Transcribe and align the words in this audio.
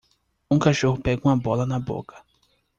Um 0.49 0.57
cachorro 0.57 0.99
pega 0.99 1.25
uma 1.27 1.37
bola 1.37 1.63
na 1.63 1.79
boca. 1.79 2.23